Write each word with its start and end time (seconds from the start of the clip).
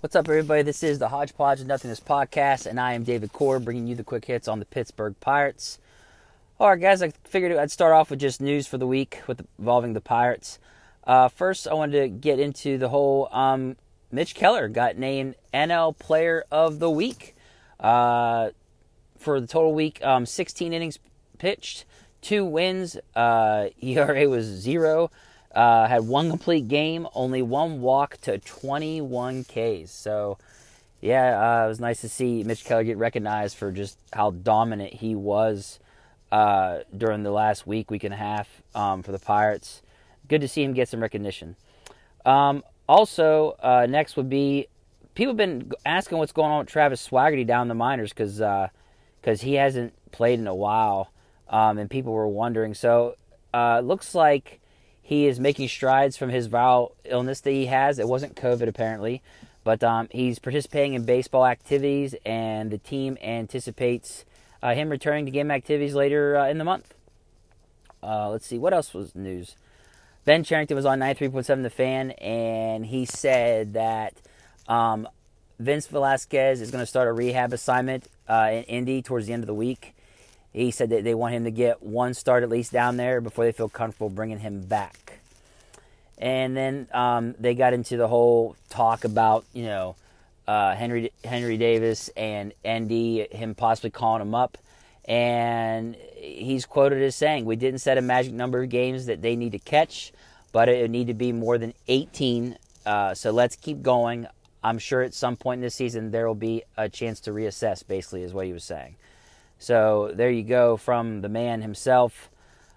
What's 0.00 0.16
up, 0.16 0.30
everybody? 0.30 0.62
This 0.62 0.82
is 0.82 0.98
the 0.98 1.10
Hodgepodge 1.10 1.60
of 1.60 1.66
Nothingness 1.66 2.00
podcast, 2.00 2.64
and 2.64 2.80
I 2.80 2.94
am 2.94 3.04
David 3.04 3.34
Corob, 3.34 3.66
bringing 3.66 3.86
you 3.86 3.94
the 3.94 4.02
quick 4.02 4.24
hits 4.24 4.48
on 4.48 4.58
the 4.58 4.64
Pittsburgh 4.64 5.14
Pirates. 5.20 5.78
All 6.58 6.70
right, 6.70 6.80
guys, 6.80 7.02
I 7.02 7.10
figured 7.24 7.52
I'd 7.52 7.70
start 7.70 7.92
off 7.92 8.08
with 8.08 8.18
just 8.18 8.40
news 8.40 8.66
for 8.66 8.78
the 8.78 8.86
week 8.86 9.20
with 9.26 9.46
involving 9.58 9.92
the 9.92 10.00
Pirates. 10.00 10.58
Uh, 11.04 11.28
first, 11.28 11.68
I 11.68 11.74
wanted 11.74 12.00
to 12.00 12.08
get 12.08 12.40
into 12.40 12.78
the 12.78 12.88
whole 12.88 13.28
um, 13.30 13.76
Mitch 14.10 14.34
Keller 14.34 14.68
got 14.68 14.96
named 14.96 15.34
NL 15.52 15.98
Player 15.98 16.46
of 16.50 16.78
the 16.78 16.88
Week 16.88 17.36
uh, 17.78 18.52
for 19.18 19.38
the 19.38 19.46
total 19.46 19.74
week. 19.74 20.02
Um, 20.02 20.24
16 20.24 20.72
innings 20.72 20.98
pitched, 21.36 21.84
two 22.22 22.46
wins. 22.46 22.96
Uh, 23.14 23.66
ERA 23.82 24.26
was 24.30 24.46
zero. 24.46 25.10
Uh, 25.54 25.88
had 25.88 26.06
one 26.06 26.30
complete 26.30 26.68
game, 26.68 27.08
only 27.14 27.42
one 27.42 27.80
walk 27.80 28.16
to 28.18 28.38
21 28.38 29.44
Ks. 29.44 29.90
So, 29.90 30.38
yeah, 31.00 31.62
uh, 31.62 31.64
it 31.64 31.68
was 31.68 31.80
nice 31.80 32.00
to 32.02 32.08
see 32.08 32.44
Mitch 32.44 32.64
Keller 32.64 32.84
get 32.84 32.98
recognized 32.98 33.56
for 33.56 33.72
just 33.72 33.98
how 34.12 34.30
dominant 34.30 34.92
he 34.94 35.14
was 35.16 35.80
uh, 36.30 36.80
during 36.96 37.24
the 37.24 37.32
last 37.32 37.66
week, 37.66 37.90
week 37.90 38.04
and 38.04 38.14
a 38.14 38.16
half 38.16 38.62
um, 38.74 39.02
for 39.02 39.10
the 39.10 39.18
Pirates. 39.18 39.82
Good 40.28 40.40
to 40.42 40.48
see 40.48 40.62
him 40.62 40.72
get 40.72 40.88
some 40.88 41.00
recognition. 41.00 41.56
Um, 42.24 42.62
also, 42.88 43.56
uh, 43.60 43.86
next 43.88 44.16
would 44.16 44.30
be 44.30 44.68
people 45.14 45.30
have 45.30 45.36
been 45.36 45.72
asking 45.84 46.18
what's 46.18 46.32
going 46.32 46.50
on 46.50 46.60
with 46.60 46.68
Travis 46.68 47.06
Swaggerty 47.06 47.46
down 47.46 47.68
the 47.68 47.74
minors 47.74 48.10
because 48.10 48.36
because 48.36 49.42
uh, 49.42 49.44
he 49.44 49.54
hasn't 49.54 49.92
played 50.12 50.38
in 50.38 50.46
a 50.46 50.54
while, 50.54 51.10
um, 51.48 51.78
and 51.78 51.90
people 51.90 52.12
were 52.12 52.28
wondering. 52.28 52.74
So, 52.74 53.16
uh, 53.52 53.80
looks 53.80 54.14
like 54.14 54.59
he 55.10 55.26
is 55.26 55.40
making 55.40 55.66
strides 55.66 56.16
from 56.16 56.28
his 56.28 56.48
viral 56.48 56.92
illness 57.04 57.40
that 57.40 57.50
he 57.50 57.66
has. 57.66 57.98
It 57.98 58.06
wasn't 58.06 58.36
COVID, 58.36 58.68
apparently, 58.68 59.22
but 59.64 59.82
um, 59.82 60.06
he's 60.12 60.38
participating 60.38 60.94
in 60.94 61.04
baseball 61.04 61.44
activities, 61.44 62.14
and 62.24 62.70
the 62.70 62.78
team 62.78 63.18
anticipates 63.20 64.24
uh, 64.62 64.72
him 64.72 64.88
returning 64.88 65.24
to 65.24 65.32
game 65.32 65.50
activities 65.50 65.96
later 65.96 66.36
uh, 66.38 66.48
in 66.48 66.58
the 66.58 66.64
month. 66.64 66.94
Uh, 68.00 68.30
let's 68.30 68.46
see, 68.46 68.56
what 68.56 68.72
else 68.72 68.94
was 68.94 69.16
news? 69.16 69.56
Ben 70.26 70.44
Cherington 70.44 70.76
was 70.76 70.86
on 70.86 71.00
93.7 71.00 71.64
The 71.64 71.70
Fan, 71.70 72.12
and 72.12 72.86
he 72.86 73.04
said 73.04 73.72
that 73.72 74.14
um, 74.68 75.08
Vince 75.58 75.88
Velasquez 75.88 76.60
is 76.60 76.70
going 76.70 76.82
to 76.82 76.86
start 76.86 77.08
a 77.08 77.12
rehab 77.12 77.52
assignment 77.52 78.06
uh, 78.28 78.48
in 78.52 78.62
Indy 78.62 79.02
towards 79.02 79.26
the 79.26 79.32
end 79.32 79.42
of 79.42 79.48
the 79.48 79.54
week. 79.54 79.92
He 80.52 80.70
said 80.70 80.90
that 80.90 81.04
they 81.04 81.14
want 81.14 81.34
him 81.34 81.44
to 81.44 81.50
get 81.50 81.82
one 81.82 82.14
start 82.14 82.42
at 82.42 82.48
least 82.48 82.72
down 82.72 82.96
there 82.96 83.20
before 83.20 83.44
they 83.44 83.52
feel 83.52 83.68
comfortable 83.68 84.10
bringing 84.10 84.40
him 84.40 84.62
back. 84.62 85.20
And 86.18 86.56
then 86.56 86.88
um, 86.92 87.34
they 87.38 87.54
got 87.54 87.72
into 87.72 87.96
the 87.96 88.08
whole 88.08 88.56
talk 88.68 89.04
about, 89.04 89.44
you 89.52 89.64
know, 89.64 89.96
uh, 90.46 90.74
Henry 90.74 91.12
Henry 91.24 91.56
Davis 91.56 92.10
and 92.16 92.52
Endy, 92.64 93.26
him 93.30 93.54
possibly 93.54 93.90
calling 93.90 94.20
him 94.20 94.34
up. 94.34 94.58
And 95.04 95.96
he's 96.16 96.66
quoted 96.66 97.02
as 97.02 97.14
saying, 97.14 97.44
We 97.44 97.56
didn't 97.56 97.80
set 97.80 97.98
a 97.98 98.02
magic 98.02 98.32
number 98.32 98.62
of 98.62 98.68
games 98.68 99.06
that 99.06 99.22
they 99.22 99.36
need 99.36 99.52
to 99.52 99.58
catch, 99.58 100.12
but 100.52 100.68
it 100.68 100.82
would 100.82 100.90
need 100.90 101.06
to 101.06 101.14
be 101.14 101.32
more 101.32 101.56
than 101.56 101.72
18. 101.88 102.56
Uh, 102.84 103.14
so 103.14 103.30
let's 103.30 103.56
keep 103.56 103.82
going. 103.82 104.26
I'm 104.62 104.78
sure 104.78 105.02
at 105.02 105.14
some 105.14 105.36
point 105.36 105.58
in 105.58 105.62
this 105.62 105.74
season 105.74 106.10
there 106.10 106.26
will 106.26 106.34
be 106.34 106.64
a 106.76 106.88
chance 106.88 107.20
to 107.20 107.30
reassess, 107.30 107.86
basically, 107.86 108.24
is 108.24 108.34
what 108.34 108.46
he 108.46 108.52
was 108.52 108.64
saying. 108.64 108.96
So 109.60 110.10
there 110.14 110.30
you 110.30 110.42
go 110.42 110.76
from 110.76 111.20
the 111.20 111.28
man 111.28 111.60
himself. 111.60 112.30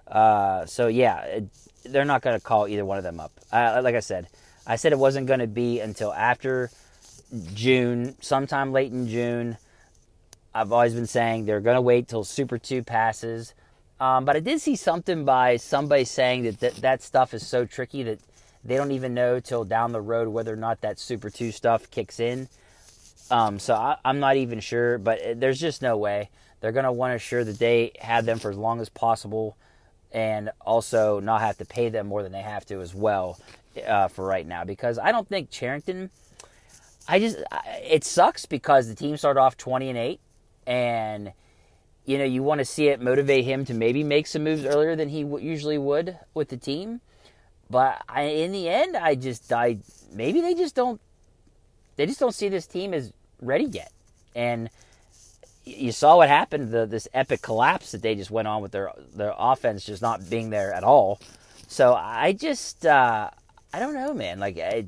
Uh, 0.05 0.65
so 0.65 0.87
yeah, 0.87 1.21
it, 1.21 1.45
they're 1.85 2.05
not 2.05 2.21
going 2.21 2.37
to 2.37 2.43
call 2.43 2.67
either 2.67 2.85
one 2.85 2.97
of 2.97 3.03
them 3.03 3.19
up. 3.19 3.31
Uh, 3.51 3.81
like 3.83 3.95
I 3.95 4.01
said, 4.01 4.27
I 4.67 4.75
said 4.75 4.91
it 4.91 4.99
wasn't 4.99 5.25
going 5.27 5.39
to 5.39 5.47
be 5.47 5.79
until 5.79 6.13
after 6.13 6.69
June, 7.53 8.15
sometime 8.19 8.73
late 8.73 8.91
in 8.91 9.07
June. 9.07 9.57
I've 10.53 10.73
always 10.73 10.93
been 10.93 11.07
saying 11.07 11.45
they're 11.45 11.61
going 11.61 11.75
to 11.75 11.81
wait 11.81 12.09
till 12.09 12.25
Super 12.25 12.57
2 12.57 12.83
passes. 12.83 13.53
Um, 13.99 14.25
but 14.25 14.35
I 14.35 14.41
did 14.41 14.59
see 14.59 14.75
something 14.75 15.23
by 15.23 15.55
somebody 15.55 16.03
saying 16.03 16.43
that, 16.43 16.59
that 16.59 16.75
that 16.75 17.01
stuff 17.01 17.33
is 17.33 17.47
so 17.47 17.65
tricky 17.65 18.03
that 18.03 18.19
they 18.65 18.75
don't 18.75 18.91
even 18.91 19.13
know 19.13 19.39
till 19.39 19.63
down 19.63 19.93
the 19.93 20.01
road 20.01 20.27
whether 20.27 20.51
or 20.51 20.57
not 20.57 20.81
that 20.81 20.99
Super 20.99 21.29
2 21.29 21.51
stuff 21.53 21.89
kicks 21.89 22.19
in. 22.19 22.49
Um, 23.31 23.57
so 23.57 23.73
I, 23.73 23.97
am 24.03 24.19
not 24.19 24.35
even 24.35 24.59
sure, 24.59 24.97
but 24.97 25.39
there's 25.39 25.59
just 25.59 25.81
no 25.81 25.95
way. 25.95 26.29
They're 26.63 26.71
going 26.71 26.85
to 26.85 26.93
want 26.93 27.09
to 27.09 27.15
ensure 27.15 27.43
that 27.43 27.59
they 27.59 27.91
have 27.99 28.23
them 28.23 28.39
for 28.39 28.49
as 28.49 28.55
long 28.55 28.79
as 28.79 28.87
possible 28.87 29.57
and 30.13 30.49
also 30.61 31.19
not 31.19 31.41
have 31.41 31.57
to 31.57 31.65
pay 31.65 31.89
them 31.89 32.07
more 32.07 32.23
than 32.23 32.31
they 32.31 32.41
have 32.41 32.65
to 32.67 32.79
as 32.79 32.95
well 32.95 33.37
uh, 33.85 34.07
for 34.07 34.25
right 34.25 34.47
now. 34.47 34.63
Because 34.63 34.97
I 34.97 35.11
don't 35.11 35.27
think 35.27 35.49
Cherington, 35.49 36.09
I 37.05 37.19
just, 37.19 37.37
it 37.81 38.05
sucks 38.05 38.45
because 38.45 38.87
the 38.87 38.95
team 38.95 39.17
started 39.17 39.41
off 39.41 39.57
20 39.57 39.89
and 39.89 39.97
8 39.97 40.19
and 40.65 41.33
you 42.05 42.17
know, 42.17 42.23
you 42.23 42.41
want 42.43 42.59
to 42.59 42.65
see 42.65 42.87
it 42.87 43.01
motivate 43.01 43.43
him 43.43 43.65
to 43.65 43.73
maybe 43.73 44.01
make 44.01 44.25
some 44.25 44.45
moves 44.45 44.63
earlier 44.63 44.95
than 44.95 45.09
he 45.09 45.23
w- 45.23 45.45
usually 45.45 45.77
would 45.77 46.17
with 46.33 46.47
the 46.47 46.55
team. 46.55 47.01
But 47.69 48.01
I, 48.07 48.21
in 48.21 48.53
the 48.53 48.69
end, 48.69 48.95
I 48.95 49.15
just, 49.15 49.51
I 49.51 49.79
maybe 50.13 50.39
they 50.39 50.53
just 50.53 50.75
don't, 50.75 51.01
they 51.97 52.05
just 52.05 52.21
don't 52.21 52.33
see 52.33 52.47
this 52.47 52.67
team 52.67 52.93
as 52.93 53.11
ready 53.41 53.65
yet. 53.65 53.91
And 54.33 54.69
you 55.65 55.91
saw 55.91 56.17
what 56.17 56.29
happened 56.29 56.71
the, 56.71 56.85
this 56.85 57.07
epic 57.13 57.41
collapse 57.41 57.91
that 57.91 58.01
they 58.01 58.15
just 58.15 58.31
went 58.31 58.47
on 58.47 58.61
with 58.61 58.71
their 58.71 58.91
their 59.15 59.33
offense 59.37 59.85
just 59.85 60.01
not 60.01 60.29
being 60.29 60.49
there 60.49 60.73
at 60.73 60.83
all. 60.83 61.19
So 61.67 61.93
I 61.93 62.33
just 62.33 62.85
uh, 62.85 63.29
I 63.73 63.79
don't 63.79 63.93
know, 63.95 64.13
man. 64.13 64.39
Like 64.39 64.57
I, 64.57 64.85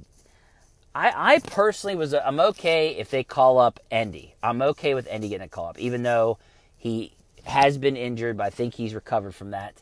I, 0.94 1.34
I 1.34 1.40
personally 1.40 1.96
was 1.96 2.14
I'm 2.14 2.40
okay 2.40 2.96
if 2.96 3.10
they 3.10 3.24
call 3.24 3.58
up 3.58 3.80
Endy. 3.90 4.36
I'm 4.44 4.62
okay 4.62 4.94
with 4.94 5.08
Endy 5.08 5.30
getting 5.30 5.46
a 5.46 5.50
call 5.50 5.70
up, 5.70 5.80
even 5.80 6.04
though 6.04 6.38
he 6.78 7.14
has 7.46 7.78
been 7.78 7.96
injured, 7.96 8.38
but 8.38 8.48
I 8.48 8.50
think 8.50 8.74
he's 8.74 8.94
recovered 8.94 9.34
from 9.34 9.52
that. 9.52 9.76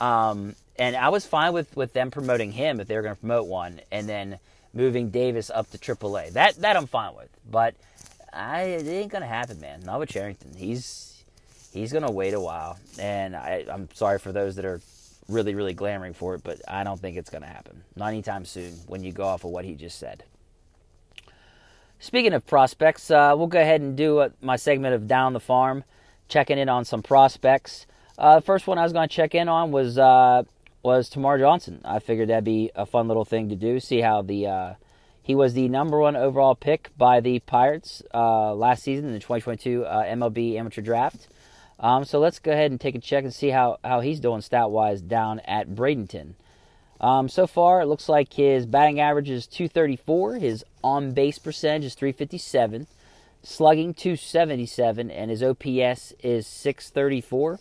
Um, 0.00 0.54
and 0.76 0.96
I 0.96 1.10
was 1.10 1.24
fine 1.24 1.52
with 1.52 1.74
with 1.76 1.92
them 1.92 2.10
promoting 2.10 2.52
him 2.52 2.80
if 2.80 2.88
they 2.88 2.96
were 2.96 3.02
going 3.02 3.14
to 3.14 3.20
promote 3.20 3.46
one, 3.46 3.80
and 3.90 4.08
then 4.08 4.38
moving 4.74 5.10
Davis 5.10 5.50
up 5.50 5.70
to 5.70 5.78
AAA. 5.78 6.32
That 6.32 6.56
that 6.56 6.76
I'm 6.76 6.86
fine 6.86 7.14
with, 7.14 7.28
but 7.48 7.74
I 8.32 8.62
it 8.62 8.86
ain't 8.86 9.12
gonna 9.12 9.26
happen, 9.26 9.60
man. 9.60 9.80
Not 9.84 10.00
with 10.00 10.08
Cherington. 10.08 10.54
He's 10.56 11.24
he's 11.72 11.92
gonna 11.92 12.10
wait 12.10 12.34
a 12.34 12.40
while, 12.40 12.78
and 12.98 13.36
I, 13.36 13.64
I'm 13.68 13.88
sorry 13.94 14.18
for 14.18 14.32
those 14.32 14.56
that 14.56 14.64
are 14.64 14.80
really 15.28 15.54
really 15.54 15.74
glamoring 15.74 16.14
for 16.14 16.34
it, 16.34 16.42
but 16.42 16.60
I 16.68 16.84
don't 16.84 17.00
think 17.00 17.16
it's 17.16 17.30
gonna 17.30 17.46
happen. 17.46 17.82
Not 17.96 18.08
anytime 18.08 18.44
soon. 18.44 18.72
When 18.86 19.02
you 19.02 19.12
go 19.12 19.24
off 19.24 19.44
of 19.44 19.50
what 19.50 19.64
he 19.64 19.74
just 19.74 19.98
said. 19.98 20.24
Speaking 21.98 22.32
of 22.32 22.44
prospects, 22.44 23.12
uh, 23.12 23.32
we'll 23.36 23.46
go 23.46 23.60
ahead 23.60 23.80
and 23.80 23.96
do 23.96 24.18
uh, 24.18 24.30
my 24.40 24.56
segment 24.56 24.92
of 24.92 25.06
down 25.06 25.34
the 25.34 25.40
farm, 25.40 25.84
checking 26.28 26.58
in 26.58 26.68
on 26.68 26.84
some 26.84 27.00
prospects. 27.00 27.86
Uh, 28.18 28.36
the 28.36 28.40
first 28.40 28.66
one 28.66 28.76
I 28.76 28.82
was 28.82 28.92
going 28.92 29.08
to 29.08 29.14
check 29.14 29.36
in 29.36 29.48
on 29.48 29.70
was 29.70 29.98
uh, 29.98 30.42
was 30.82 31.08
Termarr 31.08 31.38
Johnson. 31.38 31.80
I 31.84 32.00
figured 32.00 32.28
that'd 32.28 32.42
be 32.42 32.72
a 32.74 32.86
fun 32.86 33.06
little 33.06 33.24
thing 33.24 33.48
to 33.50 33.54
do. 33.54 33.78
See 33.78 34.00
how 34.00 34.20
the 34.20 34.46
uh, 34.48 34.74
he 35.22 35.34
was 35.34 35.54
the 35.54 35.68
number 35.68 35.98
one 35.98 36.16
overall 36.16 36.54
pick 36.54 36.90
by 36.98 37.20
the 37.20 37.38
Pirates 37.40 38.02
uh, 38.12 38.52
last 38.54 38.82
season 38.82 39.06
in 39.06 39.12
the 39.12 39.20
2022 39.20 39.84
uh, 39.84 40.04
MLB 40.04 40.56
amateur 40.56 40.82
draft. 40.82 41.28
Um, 41.78 42.04
so 42.04 42.18
let's 42.18 42.38
go 42.38 42.52
ahead 42.52 42.70
and 42.70 42.80
take 42.80 42.94
a 42.94 43.00
check 43.00 43.24
and 43.24 43.32
see 43.32 43.50
how, 43.50 43.78
how 43.84 44.00
he's 44.00 44.20
doing 44.20 44.40
stat 44.40 44.70
wise 44.70 45.00
down 45.00 45.40
at 45.40 45.70
Bradenton. 45.70 46.34
Um, 47.00 47.28
so 47.28 47.46
far, 47.46 47.80
it 47.80 47.86
looks 47.86 48.08
like 48.08 48.32
his 48.32 48.66
batting 48.66 49.00
average 49.00 49.28
is 49.28 49.46
234, 49.48 50.36
his 50.36 50.64
on 50.84 51.12
base 51.12 51.38
percentage 51.38 51.84
is 51.84 51.94
357, 51.94 52.86
slugging 53.42 53.92
277, 53.94 55.10
and 55.10 55.30
his 55.30 55.42
OPS 55.42 56.14
is 56.22 56.46
634. 56.46 57.58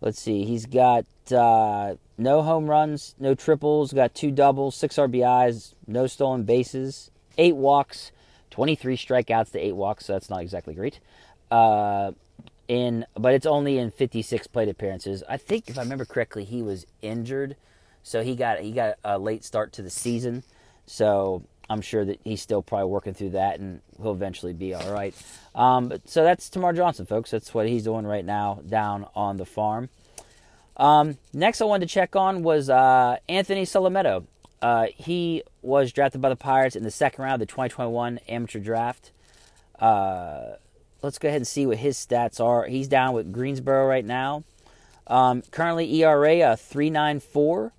Let's 0.00 0.20
see, 0.20 0.44
he's 0.44 0.66
got 0.66 1.04
uh, 1.30 1.96
no 2.16 2.42
home 2.42 2.66
runs, 2.66 3.14
no 3.18 3.34
triples, 3.34 3.92
got 3.92 4.14
two 4.14 4.30
doubles, 4.30 4.74
six 4.74 4.96
RBIs, 4.96 5.74
no 5.86 6.06
stolen 6.06 6.44
bases, 6.44 7.10
eight 7.36 7.56
walks, 7.56 8.10
23 8.50 8.96
strikeouts 8.96 9.52
to 9.52 9.58
eight 9.58 9.76
walks, 9.76 10.06
so 10.06 10.14
that's 10.14 10.30
not 10.30 10.40
exactly 10.40 10.74
great. 10.74 11.00
Uh, 11.50 12.12
in 12.68 13.04
but 13.18 13.34
it's 13.34 13.46
only 13.46 13.78
in 13.78 13.90
56 13.90 14.46
plate 14.46 14.68
appearances. 14.68 15.24
I 15.28 15.36
think 15.36 15.68
if 15.68 15.76
I 15.76 15.82
remember 15.82 16.04
correctly, 16.04 16.44
he 16.44 16.62
was 16.62 16.86
injured, 17.02 17.56
so 18.02 18.22
he 18.22 18.36
got 18.36 18.60
he 18.60 18.70
got 18.70 18.94
a 19.04 19.18
late 19.18 19.44
start 19.44 19.72
to 19.72 19.82
the 19.82 19.90
season. 19.90 20.44
So 20.86 21.42
I'm 21.70 21.82
sure 21.82 22.04
that 22.04 22.18
he's 22.24 22.42
still 22.42 22.62
probably 22.62 22.88
working 22.88 23.14
through 23.14 23.30
that, 23.30 23.60
and 23.60 23.80
he'll 24.02 24.10
eventually 24.10 24.52
be 24.52 24.74
all 24.74 24.92
right. 24.92 25.14
Um, 25.54 25.88
but, 25.88 26.08
so 26.08 26.24
that's 26.24 26.50
Termarr 26.50 26.74
Johnson, 26.74 27.06
folks. 27.06 27.30
That's 27.30 27.54
what 27.54 27.68
he's 27.68 27.84
doing 27.84 28.04
right 28.04 28.24
now 28.24 28.60
down 28.68 29.06
on 29.14 29.36
the 29.36 29.46
farm. 29.46 29.88
Um, 30.76 31.16
next, 31.32 31.60
I 31.60 31.66
wanted 31.66 31.88
to 31.88 31.94
check 31.94 32.16
on 32.16 32.42
was 32.42 32.68
uh, 32.68 33.18
Anthony 33.28 33.62
Solometo. 33.62 34.26
Uh, 34.60 34.86
he 34.96 35.44
was 35.62 35.92
drafted 35.92 36.20
by 36.20 36.28
the 36.28 36.36
Pirates 36.36 36.74
in 36.74 36.82
the 36.82 36.90
second 36.90 37.22
round 37.22 37.34
of 37.34 37.48
the 37.48 37.52
2021 37.52 38.18
amateur 38.28 38.58
draft. 38.58 39.12
Uh, 39.78 40.56
let's 41.02 41.18
go 41.18 41.28
ahead 41.28 41.38
and 41.38 41.46
see 41.46 41.66
what 41.66 41.76
his 41.78 41.96
stats 41.96 42.44
are. 42.44 42.64
He's 42.66 42.88
down 42.88 43.14
with 43.14 43.32
Greensboro 43.32 43.86
right 43.86 44.04
now. 44.04 44.42
Um, 45.06 45.42
currently, 45.52 46.02
ERA 46.02 46.40
a 46.40 46.56
3.94. 46.56 47.70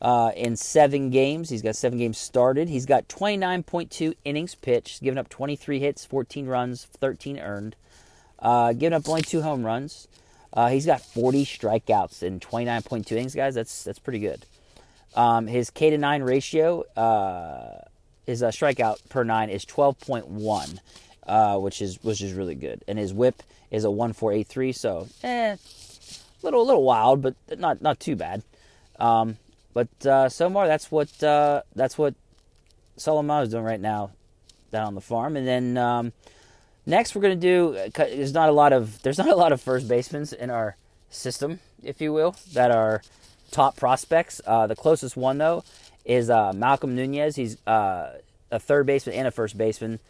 uh, 0.00 0.32
in 0.36 0.56
seven 0.56 1.10
games. 1.10 1.50
He's 1.50 1.62
got 1.62 1.76
seven 1.76 1.98
games 1.98 2.18
started. 2.18 2.68
He's 2.68 2.86
got 2.86 3.08
29.2 3.08 4.14
innings 4.24 4.54
pitched, 4.54 5.02
giving 5.02 5.18
up 5.18 5.28
23 5.28 5.78
hits, 5.78 6.04
14 6.04 6.46
runs, 6.46 6.84
13 6.84 7.38
earned, 7.38 7.76
uh, 8.38 8.72
given 8.72 8.94
up 8.94 9.08
only 9.08 9.22
two 9.22 9.42
home 9.42 9.64
runs. 9.64 10.08
Uh, 10.52 10.68
he's 10.68 10.86
got 10.86 11.00
40 11.00 11.44
strikeouts 11.44 12.22
in 12.22 12.40
29.2 12.40 13.12
innings, 13.12 13.34
guys. 13.34 13.54
That's 13.54 13.84
that's 13.84 13.98
pretty 13.98 14.18
good. 14.18 14.44
Um, 15.14 15.46
his 15.46 15.70
K 15.70 15.90
to 15.90 15.98
nine 15.98 16.22
ratio, 16.22 16.82
uh, 16.96 17.84
his 18.26 18.42
uh, 18.42 18.48
strikeout 18.48 19.08
per 19.08 19.22
nine 19.24 19.50
is 19.50 19.64
12.1, 19.64 20.78
uh, 21.26 21.58
which 21.58 21.82
is 21.82 22.02
which 22.02 22.20
is 22.20 22.32
really 22.32 22.54
good, 22.54 22.84
and 22.88 22.98
his 22.98 23.12
WHIP 23.12 23.42
is 23.70 23.84
a 23.84 23.88
1.483. 23.88 24.74
So, 24.74 25.08
eh, 25.22 25.56
little 26.42 26.66
little 26.66 26.84
wild, 26.84 27.22
but 27.22 27.34
not 27.58 27.80
not 27.82 28.00
too 28.00 28.16
bad. 28.16 28.42
Um, 28.98 29.36
but 29.72 29.88
uh, 30.06 30.28
so 30.28 30.50
far, 30.50 30.66
that's 30.66 30.90
what 30.90 31.22
uh, 31.22 31.62
that's 31.74 31.96
what 31.96 32.14
Solomon 32.96 33.42
is 33.42 33.50
doing 33.50 33.64
right 33.64 33.80
now 33.80 34.10
down 34.70 34.86
on 34.86 34.94
the 34.94 35.00
farm. 35.00 35.36
And 35.36 35.46
then 35.46 35.76
um, 35.76 36.12
next, 36.86 37.14
we're 37.14 37.22
gonna 37.22 37.36
do. 37.36 37.78
There's 37.94 38.32
not 38.32 38.48
a 38.48 38.52
lot 38.52 38.72
of 38.72 39.00
there's 39.02 39.18
not 39.18 39.28
a 39.28 39.36
lot 39.36 39.52
of 39.52 39.60
first 39.60 39.88
basemen 39.88 40.26
in 40.38 40.50
our 40.50 40.76
system, 41.10 41.60
if 41.82 42.00
you 42.00 42.12
will, 42.12 42.36
that 42.52 42.70
are 42.70 43.02
top 43.50 43.76
prospects. 43.76 44.40
Uh, 44.46 44.66
the 44.66 44.76
closest 44.76 45.16
one 45.16 45.38
though 45.38 45.64
is 46.04 46.30
uh, 46.30 46.52
Malcom 46.52 46.90
Nunez. 46.90 47.36
He's 47.36 47.56
uh, 47.66 48.18
a 48.50 48.58
third 48.58 48.86
baseman 48.86 49.16
and 49.16 49.28
a 49.28 49.30
first 49.30 49.56
baseman. 49.56 50.00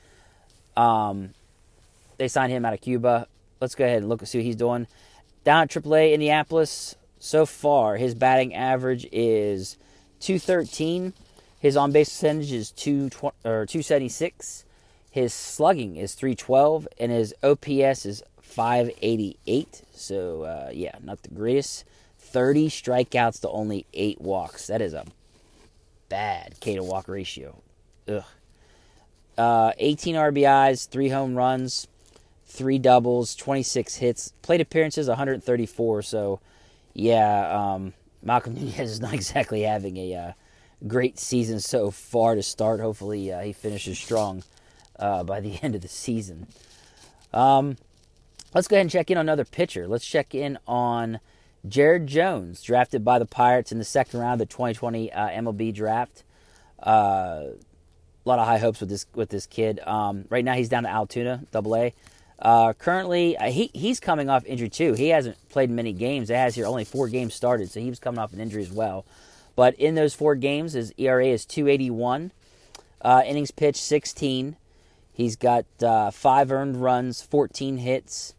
Um, 0.77 1.31
they 2.19 2.29
signed 2.29 2.53
him 2.53 2.65
out 2.65 2.73
of 2.73 2.81
Cuba. 2.81 3.27
Let's 3.61 3.75
go 3.75 3.85
ahead 3.85 3.99
and 3.99 4.09
look 4.09 4.21
and 4.21 4.29
see 4.29 4.39
what 4.39 4.45
he's 4.45 4.57
doing. 4.57 4.87
Down 5.45 5.63
at 5.63 5.71
AAA 5.71 6.13
Indianapolis, 6.13 6.95
so 7.21 7.45
far, 7.45 7.99
his 7.99 8.15
batting 8.15 8.55
average 8.55 9.07
is 9.13 9.77
213. 10.21 11.13
His 11.61 11.77
on 11.77 11.93
base 11.93 12.09
percentage 12.09 12.51
is 12.51 12.71
2 12.73 13.11
or 13.45 13.67
276. 13.67 14.65
His 15.11 15.35
slugging 15.35 15.97
is 15.97 16.15
312, 16.15 16.89
and 16.99 17.13
his 17.13 17.35
OPS 17.43 18.07
is 18.07 18.23
588. 18.41 19.83
So, 19.93 20.45
uh, 20.45 20.71
yeah, 20.73 20.97
not 21.03 21.23
the 21.23 21.29
greatest. 21.29 21.85
30 22.19 22.71
strikeouts 22.71 23.43
to 23.43 23.51
only 23.51 23.85
8 23.93 24.23
walks. 24.23 24.69
That 24.69 24.81
is 24.81 24.95
a 24.95 25.05
bad 26.09 26.55
K 26.61 26.77
to 26.77 26.83
walk 26.83 27.07
ratio. 27.07 27.61
Ugh. 28.09 28.25
Uh, 29.37 29.73
18 29.79 30.15
RBIs, 30.15 30.89
3 30.89 31.09
home 31.11 31.35
runs, 31.35 31.87
3 32.47 32.79
doubles, 32.79 33.35
26 33.35 33.97
hits. 33.97 34.33
Plate 34.41 34.63
appearances 34.63 35.07
134. 35.07 36.03
So, 36.03 36.41
yeah, 36.95 37.75
um, 37.75 37.93
Malcom 38.25 38.55
Nunez 38.55 38.91
is 38.91 39.01
not 39.01 39.15
exactly 39.15 39.63
having 39.63 39.97
a 39.97 40.15
uh, 40.15 40.33
great 40.87 41.19
season 41.19 41.61
so 41.61 41.91
far 41.91 42.35
to 42.35 42.43
start. 42.43 42.81
Hopefully, 42.81 43.33
uh, 43.33 43.41
he 43.41 43.53
finishes 43.53 43.99
strong 43.99 44.43
uh, 44.99 45.25
by 45.25 45.41
the 45.41 45.59
end 45.63 45.75
of 45.75 45.81
the 45.81 45.89
season. 45.89 46.47
Um, 47.33 47.77
let's 48.55 48.69
go 48.69 48.77
ahead 48.77 48.85
and 48.85 48.91
check 48.91 49.11
in 49.11 49.19
on 49.19 49.27
another 49.27 49.45
pitcher. 49.45 49.87
Let's 49.87 50.07
check 50.07 50.35
in 50.35 50.59
on 50.67 51.21
Jared 51.67 52.07
Jones, 52.07 52.63
drafted 52.63 53.05
by 53.05 53.19
the 53.19 53.27
Pirates 53.27 53.71
in 53.73 53.79
the 53.79 53.85
second 53.85 54.21
round 54.21 54.41
of 54.41 54.49
the 54.49 54.53
2020 54.53 55.13
uh, 55.13 55.29
MLB 55.29 55.75
draft. 55.75 56.25
Uh, 56.83 57.45
a 58.25 58.29
lot 58.29 58.39
of 58.39 58.47
high 58.47 58.59
hopes 58.59 58.81
with 58.81 58.89
this 58.89 59.07
with 59.15 59.31
this 59.31 59.47
kid. 59.47 59.81
Um, 59.87 60.25
right 60.29 60.45
now, 60.45 60.55
he's 60.55 60.69
down 60.69 60.83
to 60.83 60.91
Altoona, 60.91 61.45
Double 61.53 61.77
A. 61.77 61.95
Uh, 62.41 62.73
currently, 62.73 63.37
uh, 63.37 63.51
he 63.51 63.71
he's 63.75 64.01
coming 64.01 64.31
off 64.31 64.47
injury 64.47 64.71
too. 64.71 64.95
He 64.95 65.09
hasn't 65.09 65.37
played 65.51 65.71
many 65.71 65.93
games. 65.93 66.31
It 66.31 66.37
has 66.37 66.55
here 66.55 66.67
only 66.67 66.85
four 66.85 67.09
games 67.09 67.35
started, 67.35 67.71
so 67.71 67.81
he 67.81 67.91
was 67.91 67.99
coming 67.99 68.19
off 68.19 68.33
an 68.33 68.41
injury 68.41 68.63
as 68.63 68.73
well. 68.73 69.05
But 69.57 69.75
in 69.75 69.95
those 69.95 70.15
four 70.15 70.37
games, 70.37 70.73
his 70.73 70.93
ERA 70.97 71.27
is 71.27 71.45
281. 71.45 72.33
Uh, 73.03 73.23
innings 73.27 73.51
pitched 73.51 73.83
16. 73.83 74.57
He's 75.13 75.37
got 75.37 75.67
uh, 75.83 76.11
five 76.11 76.51
earned 76.51 76.81
runs, 76.81 77.21
14 77.21 77.79
hits. 77.79 78.35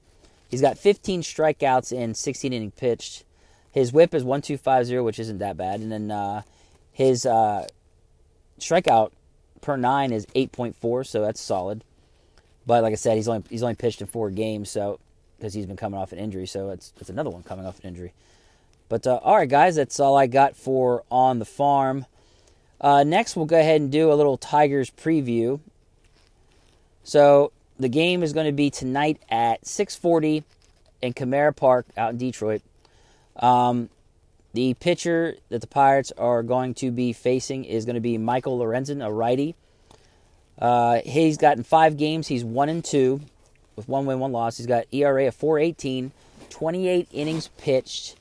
He's 0.50 0.62
got 0.62 0.78
15 0.78 1.22
strikeouts 1.22 1.92
in 1.92 2.16
16 2.16 2.54
innings 2.54 2.74
pitched. 2.76 3.24
His 3.72 3.94
WHIP 3.94 4.16
is 4.16 4.24
1250, 4.24 5.00
which 5.00 5.20
isn't 5.20 5.38
that 5.38 5.58
bad. 5.58 5.80
And 5.80 5.92
then 5.92 6.12
uh, 6.12 6.42
his 6.92 7.26
uh, 7.26 7.68
strikeout 8.60 9.12
per 9.62 9.78
nine 9.78 10.12
is 10.12 10.26
8.4, 10.28 11.06
so 11.06 11.22
that's 11.22 11.40
solid. 11.40 11.84
But 12.66 12.84
like 12.84 12.94
I 12.94 12.96
said, 12.96 13.16
he's 13.18 13.28
only 13.28 13.44
he's 13.50 13.64
only 13.64 13.76
pitched 13.76 14.02
in 14.02 14.08
four 14.08 14.30
games, 14.30 14.70
so 14.70 15.00
because 15.38 15.54
he's 15.54 15.66
been 15.66 15.78
coming 15.78 16.00
off 16.00 16.12
an 16.12 16.20
injury, 16.20 16.46
so 16.46 16.70
it's 16.70 16.94
it's 17.00 17.10
another 17.10 17.30
one 17.30 17.44
coming 17.44 17.66
off 17.66 17.80
an 17.80 17.88
injury. 17.88 18.14
But 18.90 19.08
uh, 19.08 19.18
all 19.24 19.38
right, 19.38 19.50
guys, 19.50 19.76
that's 19.76 20.00
all 20.00 20.18
I 20.18 20.28
got 20.28 20.56
for 20.56 21.04
on 21.10 21.40
the 21.40 21.46
farm. 21.46 22.06
Uh, 22.80 23.04
next, 23.04 23.36
we'll 23.36 23.46
go 23.46 23.60
ahead 23.60 23.82
and 23.82 23.92
do 23.92 24.12
a 24.12 24.16
little 24.16 24.38
Tigers 24.38 24.90
preview. 24.90 25.60
So 27.04 27.52
the 27.80 27.90
game 27.90 28.22
is 28.22 28.34
going 28.34 28.46
to 28.46 28.52
be 28.52 28.70
tonight 28.70 29.22
at 29.30 29.64
6:40 29.64 30.44
in 31.02 31.14
Comerica 31.14 31.56
Park 31.56 31.88
out 31.98 32.12
in 32.12 32.18
Detroit. 32.18 32.62
Um, 33.38 33.90
the 34.54 34.74
pitcher 34.76 35.38
that 35.50 35.62
the 35.62 35.68
Pirates 35.68 36.12
are 36.18 36.44
going 36.44 36.74
to 36.76 36.92
be 36.92 37.14
facing 37.14 37.66
is 37.66 37.86
going 37.86 37.96
to 37.96 38.02
be 38.02 38.18
Michael 38.18 38.60
Lorenzen, 38.60 39.06
a 39.06 39.12
righty. 39.12 39.56
Uh, 40.62 41.02
he's 41.04 41.38
gotten 41.38 41.64
five 41.64 41.98
games. 41.98 42.28
He's 42.28 42.46
one 42.46 42.70
and 42.70 42.86
two 42.86 43.22
with 43.76 43.90
one 43.90 44.06
win, 44.06 44.20
one 44.20 44.32
loss. 44.32 44.58
He's 44.58 44.68
got 44.68 44.86
ERA 44.92 45.28
of 45.28 45.36
418, 45.36 46.12
28 46.50 47.08
innings 47.12 47.50
pitched, 47.58 48.16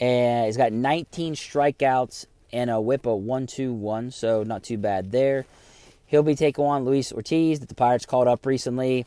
and 0.00 0.46
he's 0.46 0.56
got 0.56 0.72
19 0.72 1.34
strikeouts 1.34 2.26
and 2.52 2.70
a 2.70 2.80
whip 2.80 3.06
of 3.06 3.18
121, 3.18 4.10
so 4.10 4.42
not 4.42 4.62
too 4.62 4.78
bad 4.78 5.12
there. 5.12 5.44
He'll 6.06 6.22
be 6.22 6.34
taking 6.34 6.64
on 6.64 6.84
Luis 6.84 7.12
Ortiz 7.12 7.60
that 7.60 7.68
the 7.68 7.74
Pirates 7.74 8.06
called 8.06 8.28
up 8.28 8.44
recently 8.44 9.06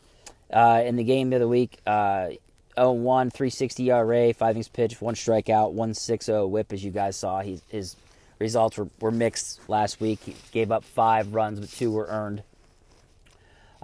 uh, 0.51 0.81
in 0.85 0.95
the 0.95 1.03
game 1.03 1.29
the 1.29 1.47
week. 1.47 1.79
Uh, 1.85 2.29
0-1, 2.77 3.31
360 3.31 3.91
ERA, 3.91 4.33
5 4.33 4.51
innings 4.51 4.67
pitched, 4.67 5.01
1 5.01 5.15
strikeout, 5.15 5.71
160 5.71 6.33
whip, 6.45 6.73
as 6.73 6.83
you 6.83 6.91
guys 6.91 7.15
saw. 7.15 7.41
He, 7.41 7.61
his 7.69 7.95
results 8.39 8.77
were, 8.77 8.89
were 8.99 9.11
mixed 9.11 9.69
last 9.69 10.01
week. 10.01 10.19
He 10.25 10.35
gave 10.51 10.71
up 10.71 10.83
5 10.83 11.33
runs, 11.33 11.59
but 11.59 11.69
2 11.69 11.91
were 11.91 12.07
earned. 12.07 12.43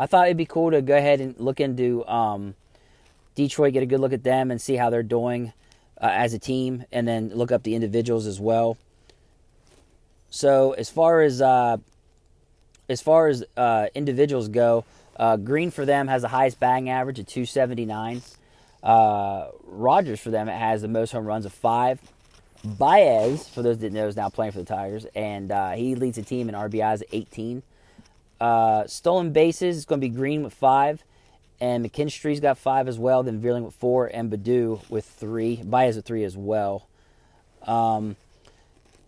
I 0.01 0.07
thought 0.07 0.25
it'd 0.25 0.36
be 0.36 0.48
cool 0.48 0.71
to 0.71 0.81
go 0.81 0.98
ahead 0.98 1.21
and 1.21 1.39
look 1.39 1.59
into 1.59 2.03
um, 2.07 2.56
Detroit, 3.36 3.74
get 3.74 3.83
a 3.83 3.86
good 3.86 4.00
look 4.00 4.13
at 4.13 4.24
them, 4.24 4.50
and 4.50 4.59
see 4.59 4.75
how 4.75 4.89
they're 4.89 5.03
doing 5.03 5.53
uh, 6.01 6.09
as 6.12 6.33
a 6.33 6.39
team, 6.39 6.86
and 6.92 7.07
then 7.07 7.30
look 7.30 7.51
up 7.51 7.62
the 7.62 7.75
individuals 7.75 8.25
as 8.25 8.39
well. 8.39 8.80
So 10.31 10.71
as 10.71 10.89
far 10.89 11.22
as 11.22 11.39
uh, 11.39 11.77
as 12.89 13.00
far 13.00 13.27
as 13.27 13.43
uh, 13.55 13.89
individuals 13.93 14.48
go, 14.48 14.86
uh, 15.17 15.38
Greene 15.38 15.70
for 15.70 15.86
them 15.86 16.08
has 16.08 16.24
the 16.24 16.29
highest 16.29 16.60
batting 16.60 16.89
average 16.89 17.20
at 17.20 17.27
279. 17.27 18.24
Uh, 18.81 19.50
Rogers 19.65 20.20
for 20.20 20.31
them 20.31 20.48
has 20.48 20.81
the 20.81 20.88
most 20.88 21.12
home 21.12 21.25
runs 21.27 21.46
of 21.46 21.53
five. 21.53 22.00
Baez, 22.65 23.48
for 23.48 23.62
those 23.62 23.77
that 23.77 23.84
didn't 23.84 24.01
know, 24.01 24.08
is 24.08 24.15
now 24.15 24.29
playing 24.29 24.53
for 24.53 24.60
the 24.60 24.65
Tigers, 24.65 25.05
and 25.13 25.51
uh, 25.51 25.72
he 25.74 25.93
leads 25.93 26.15
the 26.15 26.24
team 26.24 26.50
in 26.50 26.55
RBIs 26.55 27.03
at 27.03 27.08
18. 27.12 27.62
Uh, 28.41 28.88
stolen 28.88 29.31
bases 29.31 29.77
is 29.77 29.86
going 29.86 30.01
to 30.01 30.07
be 30.07 30.13
Greene 30.13 30.41
with 30.41 30.53
five, 30.53 31.03
and 31.60 31.86
McKinstry's 31.86 32.39
got 32.39 32.57
five 32.57 32.88
as 32.88 32.98
well. 32.98 33.21
Then 33.21 33.39
Vierling 33.39 33.63
with 33.63 33.75
four, 33.75 34.07
and 34.07 34.31
Baddoo 34.31 34.81
with 34.89 35.05
three. 35.05 35.57
Baez 35.57 35.95
with 35.95 36.05
three 36.05 36.24
as 36.24 36.36
well. 36.36 36.88
Um, 37.67 38.15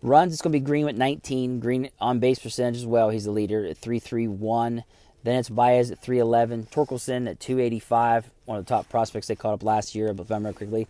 runs 0.02 0.32
it's 0.32 0.40
going 0.40 0.52
to 0.52 0.60
be 0.60 0.64
Greene 0.64 0.86
with 0.86 0.96
19. 0.96 1.58
Greene 1.58 1.90
on 2.00 2.20
base 2.20 2.38
percentage 2.38 2.76
as 2.76 2.86
well. 2.86 3.10
He's 3.10 3.24
the 3.24 3.32
leader 3.32 3.66
at 3.66 3.76
331. 3.76 4.84
Then 5.24 5.36
it's 5.36 5.48
Baez 5.48 5.90
at 5.90 5.98
311. 5.98 6.68
Torkelson 6.70 7.28
at 7.28 7.40
285. 7.40 8.30
One 8.44 8.58
of 8.58 8.64
the 8.64 8.68
top 8.68 8.88
prospects 8.88 9.26
they 9.26 9.34
caught 9.34 9.54
up 9.54 9.64
last 9.64 9.96
year, 9.96 10.06
if 10.06 10.20
I 10.20 10.22
remember 10.22 10.52
quickly. 10.52 10.86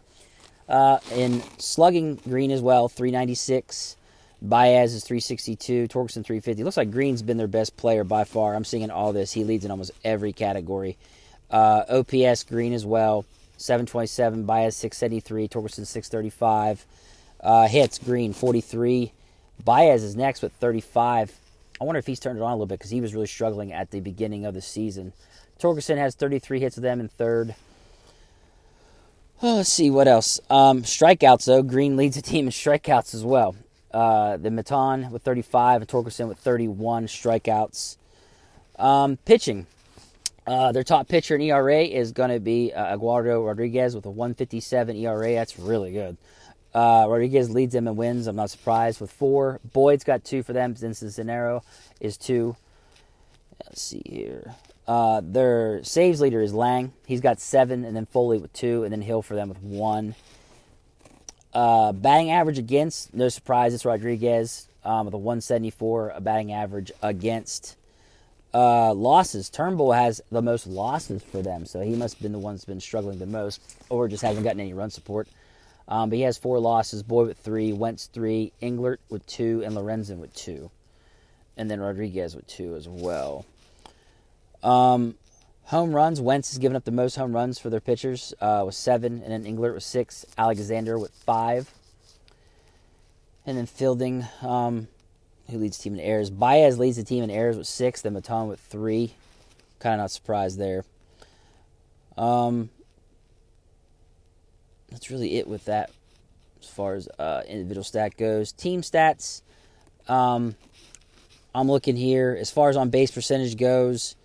Uh, 0.69 0.99
in 1.15 1.43
slugging, 1.57 2.17
Greene 2.17 2.51
as 2.51 2.61
well, 2.61 2.89
396. 2.91 3.97
Baez 4.45 4.93
is 4.93 5.05
362, 5.05 5.89
Torkelson 5.89 6.23
350. 6.23 6.65
Looks 6.65 6.77
like 6.77 6.91
Greene's 6.91 7.23
been 7.23 7.39
their 7.39 7.47
best 7.47 7.79
player 7.79 8.05
by 8.05 8.25
far. 8.25 8.55
I'm 8.55 8.65
seeing 8.65 8.91
all 8.91 9.15
this. 9.15 9.33
He 9.33 9.43
leads 9.43 9.65
in 9.65 9.71
almost 9.71 9.93
every 10.05 10.35
category. 10.35 10.99
Uh, 11.51 11.85
OPS 11.89 12.45
Greene 12.45 12.75
as 12.75 12.85
well, 12.85 13.25
727. 13.57 14.45
Baez 14.45 14.77
673, 14.77 15.49
Torkelson 15.49 15.87
635. 15.87 16.85
Uh, 17.41 17.69
hits 17.69 17.99
Greene 17.99 18.35
43. 18.35 19.13
Baez 19.65 20.03
is 20.03 20.15
next 20.15 20.43
with 20.43 20.53
35. 20.55 21.33
I 21.81 21.85
wonder 21.85 21.99
if 21.99 22.07
he's 22.07 22.21
turned 22.21 22.39
it 22.39 22.43
on 22.43 22.51
a 22.51 22.55
little 22.55 22.67
bit 22.67 22.79
because 22.79 22.91
he 22.91 23.01
was 23.01 23.15
really 23.15 23.27
struggling 23.27 23.73
at 23.73 23.91
the 23.93 24.01
beginning 24.01 24.45
of 24.45 24.53
the 24.53 24.61
season. 24.61 25.15
Torkelson 25.59 25.97
has 25.97 26.15
33 26.15 26.61
hits 26.61 26.77
with 26.77 26.83
them 26.83 27.01
in 27.01 27.09
third. 27.09 27.55
Oh, 29.43 29.57
let's 29.57 29.73
see 29.73 29.91
what 29.91 30.07
else. 30.07 30.39
Um, 30.51 30.83
strikeouts 30.83 31.47
though, 31.47 31.63
Greene 31.63 31.97
leads 31.97 32.17
the 32.17 32.23
team 32.23 32.47
in 32.47 32.53
strikeouts 32.53 33.15
as 33.15 33.25
well. 33.25 33.57
Uh, 33.95 34.37
the 34.37 34.49
Maton 34.49 35.13
with 35.13 35.23
35 35.23 35.83
and 35.83 35.89
Torkelson 35.89 36.27
with 36.27 36.39
31 36.39 37.07
strikeouts. 37.07 37.97
Um, 38.77 39.19
pitching. 39.25 39.69
Uh, 40.49 40.73
their 40.73 40.83
top 40.83 41.07
pitcher 41.07 41.37
in 41.37 41.41
ERA 41.41 41.83
is 41.83 42.11
going 42.11 42.31
to 42.31 42.41
be 42.41 42.73
uh, 42.73 42.95
Eduardo 42.95 43.45
Rodriguez 43.45 43.95
with 43.95 44.05
a 44.05 44.11
157 44.11 44.97
ERA. 44.97 45.35
That's 45.35 45.61
really 45.61 45.93
good. 45.93 46.17
Uh, 46.75 47.07
Rodriguez 47.09 47.51
leads 47.51 47.73
them 47.73 47.87
in 47.87 47.95
wins. 47.95 48.27
I'm 48.27 48.35
not 48.35 48.51
surprised 48.51 49.01
with 49.01 49.13
four. 49.13 49.61
Boyd's 49.73 50.03
got 50.03 50.25
two 50.25 50.43
for 50.43 50.53
them 50.53 50.75
since 50.75 51.01
Cisnero 51.01 51.63
is 52.01 52.17
two. 52.17 52.57
Let's 53.65 53.81
see 53.81 54.03
here. 54.05 54.57
Uh, 54.89 55.23
their 55.25 55.85
saves 55.85 56.21
leader 56.21 56.43
is 56.43 56.53
Lange. 56.53 56.93
He's 57.07 57.21
got 57.21 57.41
seven, 57.41 57.85
and 57.85 57.97
then 57.97 58.07
Foley 58.07 58.39
with 58.39 58.53
two, 58.53 58.83
and 58.83 58.93
then 58.93 59.03
Hill 59.03 59.23
for 59.23 59.37
them 59.37 59.49
with 59.49 59.63
one. 59.63 60.17
Uh, 61.55 61.93
batting 61.93 62.31
average 62.31 62.59
against, 62.59 63.15
no 63.15 63.29
surprise, 63.29 63.73
it's 63.75 63.85
Rodriguez 63.85 64.67
um, 64.85 65.07
with 65.07 65.15
a 65.15 65.19
174, 65.19 66.15
a 66.17 66.21
batting 66.21 66.53
average 66.53 66.91
against. 67.03 67.77
Uh, 68.53 68.93
losses, 68.93 69.51
Turnbull 69.51 69.93
has 69.93 70.21
the 70.31 70.43
most 70.43 70.67
losses 70.67 71.23
for 71.23 71.43
them, 71.43 71.67
so 71.67 71.81
he 71.81 71.95
must 71.97 72.15
have 72.15 72.23
been 72.23 72.33
the 72.33 72.39
one 72.39 72.55
that's 72.55 72.65
been 72.65 72.81
struggling 72.81 73.19
the 73.19 73.27
most, 73.27 73.61
or 73.89 74.09
just 74.09 74.23
hasn't 74.23 74.45
gotten 74.45 74.61
any 74.61 74.75
run 74.75 74.91
support. 74.91 75.29
Um, 75.89 76.09
but 76.09 76.17
he 76.17 76.23
has 76.23 76.39
four 76.39 76.61
losses: 76.61 77.03
Boyd 77.03 77.29
with 77.29 77.39
three, 77.39 77.73
Wentz 77.73 78.07
three, 78.07 78.53
Englert 78.63 78.99
with 79.11 79.27
two, 79.27 79.63
and 79.65 79.77
Lorenzen 79.77 80.19
with 80.19 80.33
two, 80.35 80.71
and 81.57 81.69
then 81.69 81.81
Rodriguez 81.81 82.37
with 82.37 82.47
two 82.47 82.77
as 82.77 82.89
well. 82.89 83.45
Um, 84.63 85.17
home 85.67 85.95
runs, 85.95 86.21
Wentz 86.21 86.51
has 86.51 86.59
given 86.59 86.77
up 86.77 86.85
the 86.85 86.91
most 86.91 87.17
home 87.17 87.35
runs 87.35 87.59
for 87.59 87.71
their 87.71 87.81
pitchers 87.81 88.35
uh, 88.41 88.63
with 88.67 88.75
seven, 88.75 89.23
and 89.23 89.33
then 89.33 89.45
Englert 89.45 89.75
with 89.75 89.83
six, 89.83 90.27
Alexander 90.37 90.99
with 90.99 91.11
five, 91.11 91.73
and 93.47 93.57
then 93.57 93.67
Fielding, 93.67 94.27
um, 94.43 94.89
who 95.51 95.59
leads 95.59 95.79
the 95.79 95.85
team 95.85 95.95
in 95.95 96.01
errors. 96.01 96.31
Baez 96.31 96.79
leads 96.79 96.97
the 96.97 97.05
team 97.05 97.25
in 97.25 97.31
errors 97.31 97.57
with 97.57 97.67
six, 97.67 98.03
then 98.03 98.15
Maton 98.15 98.49
with 98.49 98.61
three. 98.61 99.15
Kind 99.79 99.95
of 99.95 100.05
not 100.05 100.11
surprised 100.11 100.59
there. 100.59 100.85
Um, 102.17 102.71
that's 104.91 105.11
really 105.11 105.37
it 105.39 105.49
with 105.49 105.65
that 105.65 105.91
as 106.63 106.69
far 106.69 106.95
as 106.95 107.09
uh, 107.19 107.43
individual 107.49 107.85
stat 107.85 108.17
goes. 108.17 108.53
Team 108.53 108.83
stats, 108.83 109.43
um, 110.09 110.55
I'm 111.55 111.69
looking 111.69 111.97
here. 111.97 112.37
As 112.39 112.51
far 112.51 112.69
as 112.71 112.77
on 112.77 112.91
base 112.91 113.11
percentage 113.11 113.57
goes, 113.57 114.17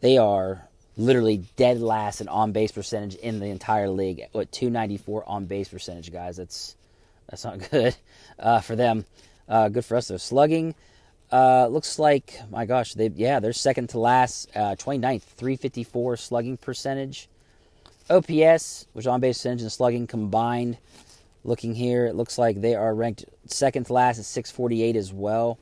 they 0.00 0.18
are 0.18 0.68
literally 1.00 1.38
dead 1.56 1.80
last 1.80 2.20
in 2.20 2.28
on 2.28 2.52
base 2.52 2.72
percentage 2.72 3.14
in 3.16 3.40
the 3.40 3.46
entire 3.46 3.88
league. 3.88 4.22
What 4.32 4.52
294 4.52 5.28
on 5.28 5.46
base 5.46 5.68
percentage, 5.68 6.12
guys? 6.12 6.36
That's 6.36 6.76
that's 7.28 7.44
not 7.44 7.58
good 7.70 7.96
uh, 8.38 8.60
for 8.60 8.76
them. 8.76 9.04
Uh, 9.48 9.68
good 9.68 9.84
for 9.84 9.96
us 9.96 10.08
though. 10.08 10.16
Slugging 10.16 10.74
uh, 11.32 11.66
looks 11.68 11.98
like 11.98 12.40
my 12.50 12.66
gosh, 12.66 12.94
they 12.94 13.10
yeah 13.14 13.40
they're 13.40 13.52
second 13.52 13.88
to 13.90 13.98
last, 13.98 14.50
uh, 14.54 14.76
29th, 14.76 15.22
354 15.22 16.16
slugging 16.16 16.56
percentage. 16.56 17.28
OPS, 18.08 18.86
which 18.92 19.06
on 19.06 19.20
base 19.20 19.38
percentage 19.38 19.62
and 19.62 19.72
slugging 19.72 20.06
combined. 20.06 20.78
Looking 21.44 21.74
here, 21.74 22.06
it 22.06 22.16
looks 22.16 22.36
like 22.36 22.60
they 22.60 22.74
are 22.74 22.94
ranked 22.94 23.24
second 23.46 23.86
to 23.86 23.92
last 23.94 24.18
at 24.18 24.24
648 24.24 24.96
as 24.96 25.12
well. 25.12 25.58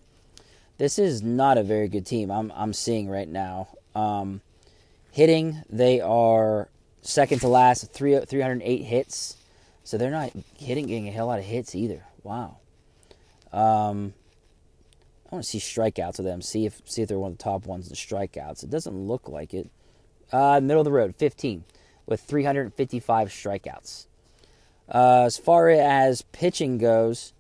This 0.79 0.99
is 0.99 1.23
not 1.23 1.59
a 1.59 1.63
very 1.63 1.89
good 1.89 2.07
team. 2.07 2.31
I'm 2.31 2.51
I'm 2.55 2.73
seeing 2.73 3.09
right 3.09 3.29
now. 3.29 3.69
Um, 3.95 4.41
hitting, 5.13 5.63
they 5.69 6.01
are 6.01 6.69
second 7.03 7.41
to 7.41 7.49
last, 7.49 7.93
three, 7.93 8.19
308 8.19 8.83
hits. 8.83 9.37
So 9.85 9.97
they're 9.97 10.11
not 10.11 10.33
hitting, 10.59 10.87
getting 10.87 11.09
a 11.09 11.11
hell 11.11 11.27
lot 11.27 11.39
of 11.39 11.45
hits 11.45 11.75
either. 11.75 12.05
Wow. 12.23 12.59
Um, 13.53 14.13
I 15.31 15.35
want 15.35 15.45
to 15.45 15.51
see 15.51 15.59
strikeouts 15.59 16.19
of 16.19 16.25
them. 16.25 16.43
See 16.43 16.67
if 16.67 16.83
see 16.85 17.03
if 17.03 17.09
they're 17.09 17.19
one 17.19 17.33
of 17.33 17.39
the 17.39 17.45
top 17.45 17.67
ones 17.67 17.87
in 17.87 17.91
the 17.91 17.97
strikeouts. 17.97 18.63
It 18.63 18.71
doesn't 18.71 18.95
look 18.95 19.29
like 19.29 19.55
it. 19.55 19.71
Uh, 20.31 20.61
middle 20.63 20.81
of 20.81 20.85
the 20.85 20.93
road, 20.93 21.15
15 21.17 21.65
with 22.07 22.21
355 22.21 23.29
strikeouts. 23.29 24.07
Uh, 24.93 25.25
as 25.25 25.37
far 25.37 25.69
as 25.69 26.23
pitching 26.23 26.79
goes, 26.79 27.35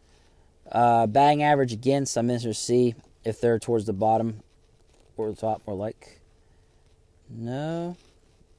uh, 0.70 1.06
batting 1.06 1.42
average 1.42 1.72
against, 1.72 2.16
I'm 2.16 2.30
interested 2.30 2.48
to 2.48 2.54
see 2.54 2.94
if 3.24 3.40
they're 3.40 3.58
towards 3.58 3.86
the 3.86 3.94
bottom 3.94 4.42
or 5.16 5.30
the 5.30 5.36
top, 5.36 5.62
more 5.66 5.76
like. 5.76 6.17
No, 7.40 7.96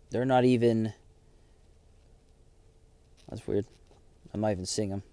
they're 0.10 0.24
not 0.24 0.46
even. 0.46 0.94
That's 3.28 3.46
weird. 3.46 3.66
I'm 4.34 4.40
not 4.40 4.52
even 4.52 4.66
seeing 4.66 4.90
them. 4.90 5.04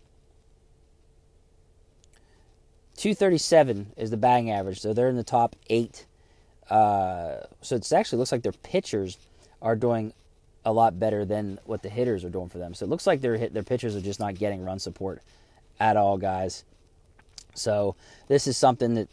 237 2.97 3.95
is 3.97 4.11
the 4.11 4.17
batting 4.17 4.53
average, 4.53 4.81
so 4.81 4.93
they're 4.93 5.09
in 5.09 5.17
the 5.17 5.25
top 5.25 5.57
eight. 5.69 6.07
Uh, 6.71 7.39
so 7.61 7.75
it 7.75 7.93
actually 7.93 8.19
looks 8.19 8.31
like 8.31 8.43
their 8.43 8.53
pitchers 8.53 9.19
are 9.61 9.75
doing 9.75 10.13
a 10.65 10.73
lot 10.73 11.01
better 11.01 11.25
than 11.25 11.59
what 11.65 11.83
the 11.83 11.89
hitters 11.89 12.25
are 12.25 12.31
doing 12.31 12.49
for 12.49 12.59
them. 12.59 12.73
So 12.73 12.87
it 12.87 12.89
looks 12.89 13.07
like 13.07 13.21
their 13.21 13.49
their 13.49 13.65
pitchers 13.65 13.97
are 13.97 14.01
just 14.01 14.21
not 14.21 14.37
getting 14.37 14.65
run 14.65 14.79
support 14.79 15.23
at 15.81 15.97
all, 15.97 16.19
guys. 16.19 16.65
So 17.55 17.97
this 18.29 18.47
is 18.47 18.57
something 18.57 18.95
that 18.95 19.09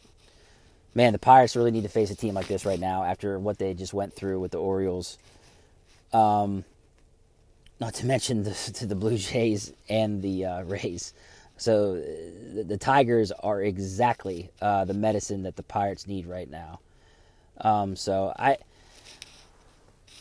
man, 0.95 1.13
the 1.13 1.19
Pirates 1.19 1.55
really 1.55 1.71
need 1.71 1.83
to 1.83 1.89
face 1.89 2.11
a 2.11 2.15
team 2.15 2.33
like 2.33 2.47
this 2.47 2.65
right 2.65 2.79
now 2.79 3.03
after 3.03 3.39
what 3.39 3.57
they 3.57 3.73
just 3.73 3.93
went 3.93 4.13
through 4.13 4.39
with 4.39 4.51
the 4.51 4.59
Orioles. 4.59 5.17
Um, 6.11 6.63
not 7.79 7.95
to 7.95 8.05
mention 8.05 8.43
the, 8.43 8.51
to 8.75 8.85
the 8.85 8.95
Blue 8.95 9.17
Jays 9.17 9.73
and 9.89 10.21
the 10.21 10.45
uh, 10.45 10.63
Rays. 10.63 11.13
So 11.57 11.95
the, 11.95 12.63
the, 12.67 12.77
Tigers 12.77 13.31
are 13.31 13.61
exactly 13.61 14.49
uh, 14.61 14.85
the 14.85 14.93
medicine 14.93 15.43
that 15.43 15.55
the 15.55 15.63
Pirates 15.63 16.07
need 16.07 16.25
right 16.25 16.49
now. 16.49 16.79
Um, 17.61 17.95
so 17.95 18.33
I 18.37 18.57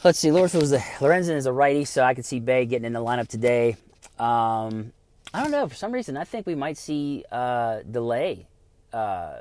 let's 0.04 0.18
see. 0.18 0.28
Lorenzen 0.28 0.60
was 0.60 0.70
the 0.70 0.78
Lorenzen 0.78 1.36
is 1.36 1.46
a 1.46 1.52
righty, 1.52 1.84
so 1.84 2.02
I 2.02 2.14
could 2.14 2.26
see 2.26 2.38
Bae 2.38 2.64
getting 2.64 2.84
in 2.84 2.92
the 2.92 3.00
lineup 3.00 3.28
today. 3.28 3.76
Um, 4.18 4.92
I 5.32 5.42
don't 5.42 5.50
know. 5.50 5.66
For 5.66 5.74
some 5.74 5.92
reason, 5.92 6.16
I 6.18 6.24
think 6.24 6.46
we 6.46 6.54
might 6.54 6.76
see 6.76 7.24
uh, 7.32 7.80
Delay 7.90 8.46
uh, 8.92 9.38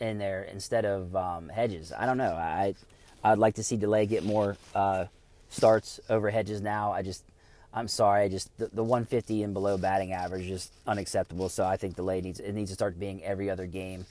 in 0.00 0.18
there 0.18 0.42
instead 0.42 0.84
of 0.84 1.14
um, 1.16 1.48
Hedges. 1.48 1.92
I 1.96 2.06
don't 2.06 2.18
know. 2.18 2.32
I 2.34 2.74
I'd 3.22 3.38
like 3.38 3.54
to 3.54 3.62
see 3.62 3.76
Delay 3.76 4.06
get 4.06 4.24
more 4.24 4.56
uh, 4.74 5.06
starts 5.48 6.00
over 6.10 6.30
Hedges 6.30 6.60
now. 6.60 6.92
I 6.92 7.02
just 7.02 7.24
I'm 7.72 7.88
sorry. 7.88 8.24
I 8.24 8.28
just 8.28 8.56
the, 8.58 8.66
the 8.72 8.84
150 8.84 9.42
and 9.42 9.54
below 9.54 9.76
batting 9.76 10.12
average 10.12 10.48
is 10.48 10.70
unacceptable. 10.86 11.48
So 11.48 11.64
I 11.64 11.76
think 11.76 11.96
Delay 11.96 12.20
needs 12.20 12.40
it 12.40 12.52
needs 12.52 12.70
to 12.70 12.74
start 12.74 12.98
being 12.98 13.22
every 13.24 13.50
other 13.50 13.66
game 13.66 14.06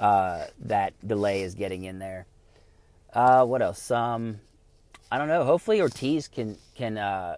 uh, 0.00 0.46
that 0.60 0.94
Delay 1.06 1.42
is 1.42 1.54
getting 1.54 1.84
in 1.84 1.98
there. 1.98 2.26
Uh, 3.12 3.44
what 3.44 3.62
else? 3.62 3.90
Um, 3.90 4.40
I 5.10 5.18
don't 5.18 5.28
know. 5.28 5.44
Hopefully 5.44 5.80
Ortiz 5.80 6.28
can 6.28 6.56
can 6.74 6.96
uh, 6.98 7.36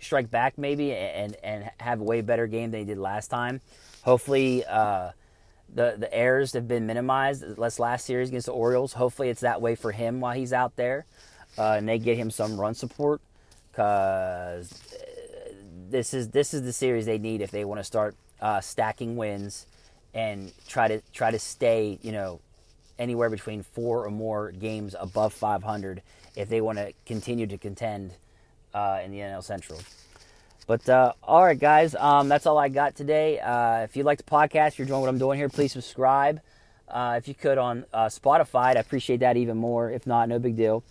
strike 0.00 0.30
back 0.30 0.58
maybe 0.58 0.92
and 0.92 1.36
and 1.42 1.70
have 1.80 2.00
a 2.00 2.04
way 2.04 2.20
better 2.20 2.46
game 2.46 2.70
than 2.70 2.80
he 2.80 2.86
did 2.86 2.98
last 2.98 3.28
time. 3.28 3.60
Hopefully 4.02 4.64
uh, 4.64 5.10
the 5.72 5.96
the 5.98 6.12
errors 6.12 6.52
have 6.52 6.66
been 6.66 6.86
minimized. 6.86 7.58
Less 7.58 7.78
last 7.78 8.06
series 8.06 8.28
against 8.28 8.46
the 8.46 8.52
Orioles. 8.52 8.92
Hopefully, 8.92 9.28
it's 9.28 9.40
that 9.40 9.60
way 9.60 9.74
for 9.74 9.92
him 9.92 10.20
while 10.20 10.34
he's 10.34 10.52
out 10.52 10.76
there, 10.76 11.06
uh, 11.56 11.74
and 11.78 11.88
they 11.88 11.98
get 11.98 12.16
him 12.16 12.30
some 12.30 12.58
run 12.58 12.74
support. 12.74 13.20
Because 13.70 14.72
uh, 14.72 15.52
this 15.90 16.14
is 16.14 16.28
this 16.30 16.54
is 16.54 16.62
the 16.62 16.72
series 16.72 17.06
they 17.06 17.18
need 17.18 17.40
if 17.40 17.50
they 17.50 17.64
want 17.64 17.80
to 17.80 17.84
start 17.84 18.16
uh, 18.40 18.60
stacking 18.60 19.16
wins 19.16 19.66
and 20.14 20.52
try 20.66 20.88
to 20.88 21.00
try 21.12 21.30
to 21.30 21.38
stay 21.38 21.98
you 22.02 22.12
know 22.12 22.40
anywhere 22.98 23.30
between 23.30 23.62
four 23.62 24.04
or 24.04 24.10
more 24.10 24.50
games 24.50 24.94
above 24.98 25.32
500 25.32 26.02
if 26.34 26.48
they 26.48 26.60
want 26.60 26.78
to 26.78 26.92
continue 27.06 27.46
to 27.46 27.58
contend 27.58 28.12
uh, 28.74 29.00
in 29.04 29.10
the 29.10 29.18
NL 29.18 29.42
Central. 29.42 29.80
But 30.68 30.86
uh, 30.86 31.14
all 31.22 31.42
right, 31.42 31.58
guys, 31.58 31.94
um, 31.94 32.28
that's 32.28 32.44
all 32.44 32.58
I 32.58 32.68
got 32.68 32.94
today. 32.94 33.40
Uh, 33.40 33.84
if 33.84 33.96
you 33.96 34.04
like 34.04 34.18
the 34.18 34.24
podcast, 34.24 34.76
you're 34.76 34.84
enjoying 34.84 35.00
what 35.00 35.08
I'm 35.08 35.18
doing 35.18 35.38
here, 35.38 35.48
please 35.48 35.72
subscribe. 35.72 36.42
Uh, 36.86 37.14
if 37.16 37.26
you 37.26 37.34
could 37.34 37.56
on 37.56 37.86
uh, 37.92 38.06
Spotify, 38.06 38.66
I'd 38.66 38.76
appreciate 38.76 39.20
that 39.20 39.38
even 39.38 39.56
more. 39.56 39.90
If 39.90 40.06
not, 40.06 40.28
no 40.28 40.38
big 40.38 40.56
deal. 40.56 40.84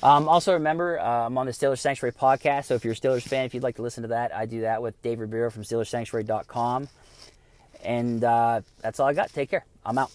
Um, 0.00 0.28
also, 0.28 0.52
remember, 0.52 1.00
uh, 1.00 1.26
I'm 1.26 1.36
on 1.38 1.46
the 1.46 1.52
Steelers 1.52 1.80
Sanctuary 1.80 2.12
podcast. 2.12 2.66
So 2.66 2.76
if 2.76 2.84
you're 2.84 2.92
a 2.92 2.96
Steelers 2.96 3.22
fan, 3.22 3.46
if 3.46 3.54
you'd 3.54 3.64
like 3.64 3.76
to 3.76 3.82
listen 3.82 4.02
to 4.02 4.08
that, 4.10 4.32
I 4.32 4.46
do 4.46 4.60
that 4.60 4.80
with 4.80 5.00
Dave 5.02 5.18
Ribeiro 5.18 5.50
from 5.50 5.64
SteelersSanctuary.com. 5.64 6.88
And 7.82 8.22
uh, 8.22 8.60
that's 8.80 9.00
all 9.00 9.08
I 9.08 9.12
got. 9.12 9.32
Take 9.32 9.50
care. 9.50 9.64
I'm 9.84 9.98
out. 9.98 10.12